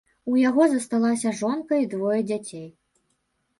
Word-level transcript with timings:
У 0.29 0.37
яго 0.49 0.63
засталася 0.71 1.35
жонка 1.41 1.73
і 1.83 1.87
двое 1.93 2.19
дзяцей. 2.33 2.67